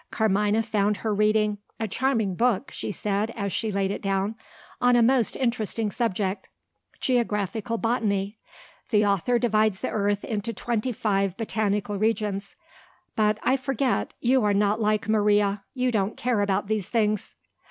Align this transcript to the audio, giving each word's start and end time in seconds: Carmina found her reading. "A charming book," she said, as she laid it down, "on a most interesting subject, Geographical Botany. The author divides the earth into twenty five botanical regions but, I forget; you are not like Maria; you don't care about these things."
Carmina 0.09 0.63
found 0.63 0.97
her 1.05 1.13
reading. 1.13 1.59
"A 1.79 1.87
charming 1.87 2.33
book," 2.33 2.71
she 2.71 2.91
said, 2.91 3.29
as 3.35 3.53
she 3.53 3.71
laid 3.71 3.91
it 3.91 4.01
down, 4.01 4.33
"on 4.81 4.95
a 4.95 5.03
most 5.03 5.35
interesting 5.35 5.91
subject, 5.91 6.49
Geographical 6.99 7.77
Botany. 7.77 8.39
The 8.89 9.05
author 9.05 9.37
divides 9.37 9.81
the 9.81 9.91
earth 9.91 10.23
into 10.25 10.53
twenty 10.53 10.91
five 10.91 11.37
botanical 11.37 11.99
regions 11.99 12.55
but, 13.15 13.37
I 13.43 13.55
forget; 13.57 14.15
you 14.19 14.43
are 14.43 14.55
not 14.55 14.81
like 14.81 15.07
Maria; 15.07 15.65
you 15.75 15.91
don't 15.91 16.17
care 16.17 16.41
about 16.41 16.65
these 16.65 16.89
things." 16.89 17.35